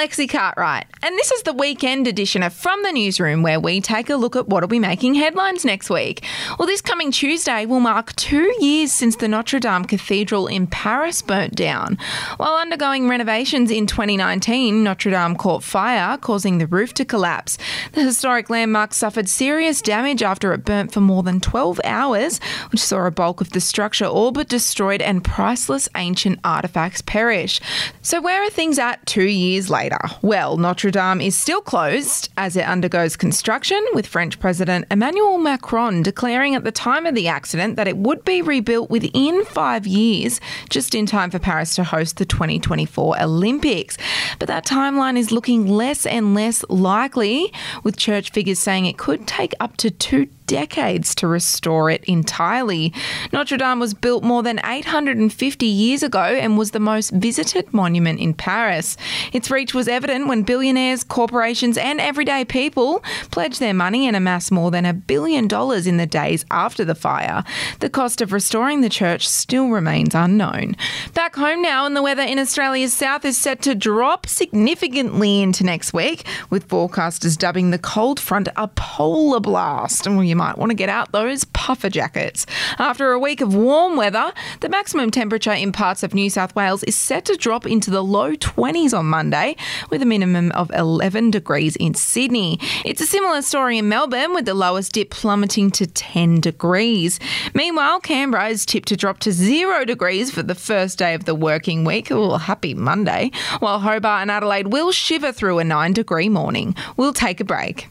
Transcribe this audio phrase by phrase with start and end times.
[0.00, 4.08] Lexi Cartwright, and this is the weekend edition of From the Newsroom, where we take
[4.08, 6.24] a look at what will be making headlines next week.
[6.58, 11.20] Well, this coming Tuesday will mark two years since the Notre Dame Cathedral in Paris
[11.20, 11.98] burnt down.
[12.38, 17.58] While undergoing renovations in 2019, Notre Dame caught fire, causing the roof to collapse.
[17.92, 22.38] The historic landmark suffered serious damage after it burnt for more than 12 hours,
[22.72, 27.60] which saw a bulk of the structure all but destroyed and priceless ancient artifacts perish.
[28.00, 29.40] So, where are things at two years?
[29.50, 30.14] years later.
[30.22, 36.02] Well, Notre Dame is still closed as it undergoes construction, with French President Emmanuel Macron
[36.02, 40.40] declaring at the time of the accident that it would be rebuilt within five years,
[40.68, 43.96] just in time for Paris to host the 2024 Olympics.
[44.38, 47.52] But that timeline is looking less and less likely,
[47.82, 52.92] with church figures saying it could take up to two decades to restore it entirely.
[53.32, 58.18] Notre Dame was built more than 850 years ago and was the most visited monument
[58.18, 58.96] in Paris.
[59.32, 64.50] Its reach was evident when billionaires, corporations, and everyday people pledged their money and amassed
[64.50, 67.44] more than a billion dollars in the days after the fire.
[67.78, 70.74] The cost of restoring the church still remains unknown.
[71.14, 75.62] Back home now, and the weather in Australia's south is set to drop significantly into
[75.62, 80.08] next week, with forecasters dubbing the cold front a polar blast.
[80.08, 82.46] And you might want to get out those puffer jackets.
[82.78, 86.82] After a week of warm weather, the maximum temperature in parts of New South Wales
[86.84, 89.54] is set to drop into the low 20s on Monday,
[89.90, 92.58] with a minimum of 11 degrees in Sydney.
[92.86, 97.20] It's a similar story in Melbourne, with the lowest dip plummeting to 10 degrees.
[97.52, 101.34] Meanwhile, Canberra is tipped to drop to zero degrees for the first day of the
[101.34, 102.10] working week.
[102.10, 103.30] Oh, happy Monday.
[103.58, 106.74] While Hobart and Adelaide will shiver through a 9 degree morning.
[106.96, 107.90] We'll take a break.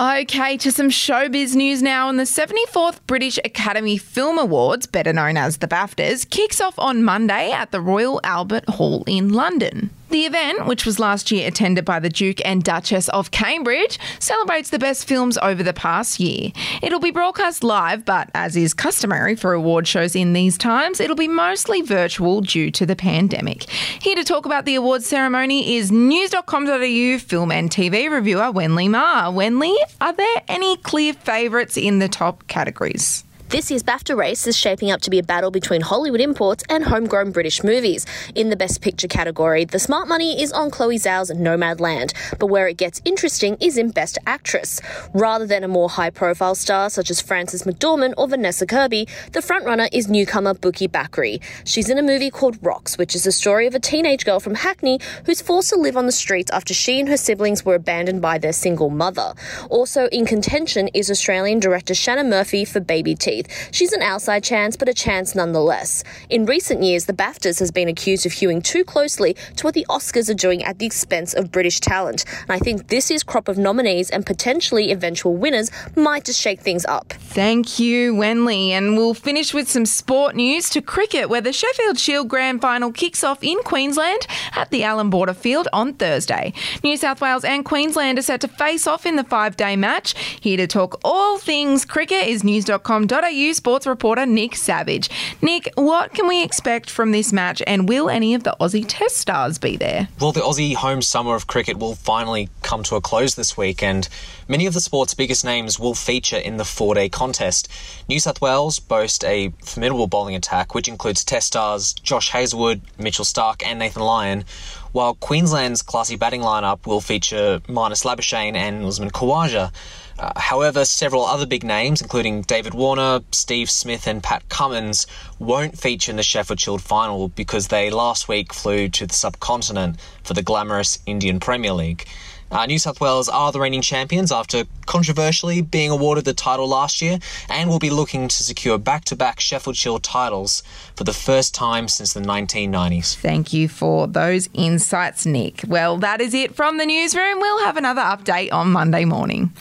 [0.00, 2.08] Okay, to some showbiz news now.
[2.08, 7.04] And the 74th British Academy Film Awards, better known as the BAFTAs, kicks off on
[7.04, 9.90] Monday at the Royal Albert Hall in London.
[10.10, 14.70] The event, which was last year attended by the Duke and Duchess of Cambridge, celebrates
[14.70, 16.50] the best films over the past year.
[16.82, 21.14] It'll be broadcast live, but as is customary for award shows in these times, it'll
[21.14, 23.70] be mostly virtual due to the pandemic.
[23.70, 29.30] Here to talk about the awards ceremony is news.com.au film and TV reviewer Wenley Ma.
[29.30, 33.22] Wenley, are there any clear favourites in the top categories?
[33.50, 36.84] This year's BAFTA race is shaping up to be a battle between Hollywood imports and
[36.84, 38.06] homegrown British movies.
[38.36, 42.68] In the Best Picture category, the smart money is on Chloe Zhao's Nomadland, but where
[42.68, 44.80] it gets interesting is in Best Actress.
[45.14, 49.40] Rather than a more high profile star such as Frances McDormand or Vanessa Kirby, the
[49.40, 51.42] frontrunner is newcomer Bukky Bakray.
[51.64, 54.54] She's in a movie called Rocks, which is the story of a teenage girl from
[54.54, 58.22] Hackney who's forced to live on the streets after she and her siblings were abandoned
[58.22, 59.34] by their single mother.
[59.70, 63.39] Also in contention is Australian director Shannon Murphy for Baby Teeth.
[63.70, 66.04] She's an outside chance, but a chance nonetheless.
[66.28, 69.86] In recent years, the BAFTAs has been accused of hewing too closely to what the
[69.88, 72.24] Oscars are doing at the expense of British talent.
[72.42, 76.60] And I think this year's crop of nominees and potentially eventual winners might just shake
[76.60, 77.12] things up.
[77.12, 78.70] Thank you, Wenley.
[78.70, 82.92] And we'll finish with some sport news to cricket, where the Sheffield Shield Grand Final
[82.92, 84.26] kicks off in Queensland
[84.56, 86.52] at the Allan Border Field on Thursday.
[86.82, 90.14] New South Wales and Queensland are set to face off in the five day match.
[90.40, 95.08] Here to talk all things cricket is news.com.au AU sports reporter Nick Savage.
[95.40, 99.18] Nick, what can we expect from this match, and will any of the Aussie Test
[99.18, 100.08] stars be there?
[100.20, 103.84] Well, the Aussie home summer of cricket will finally come to a close this week,
[103.84, 104.08] and
[104.48, 107.68] many of the sport's biggest names will feature in the four day contest.
[108.08, 113.24] New South Wales boast a formidable bowling attack, which includes Test stars Josh Hazlewood, Mitchell
[113.24, 114.44] Starc, and Nathan Lyon
[114.92, 119.72] while Queensland's classy batting lineup will feature Marnus Labuschagne and Usman Khawaja.
[120.20, 125.06] Uh, however, several other big names, including David Warner, Steve Smith, and Pat Cummins,
[125.38, 129.98] won't feature in the Sheffield Shield final because they last week flew to the subcontinent
[130.22, 132.06] for the glamorous Indian Premier League.
[132.50, 137.00] Uh, New South Wales are the reigning champions after controversially being awarded the title last
[137.00, 137.18] year
[137.48, 140.64] and will be looking to secure back to back Sheffield Shield titles
[140.96, 143.14] for the first time since the 1990s.
[143.14, 145.62] Thank you for those insights, Nick.
[145.68, 147.38] Well, that is it from the newsroom.
[147.38, 149.52] We'll have another update on Monday morning.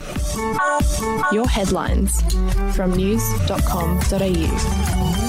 [1.31, 2.21] Your headlines
[2.75, 5.28] from news.com.au.